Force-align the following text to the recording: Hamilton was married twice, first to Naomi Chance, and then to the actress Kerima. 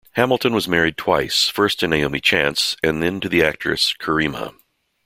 Hamilton 0.13 0.51
was 0.55 0.67
married 0.67 0.97
twice, 0.97 1.47
first 1.47 1.79
to 1.79 1.87
Naomi 1.87 2.19
Chance, 2.19 2.75
and 2.81 3.03
then 3.03 3.19
to 3.19 3.29
the 3.29 3.43
actress 3.43 3.93
Kerima. 3.99 4.55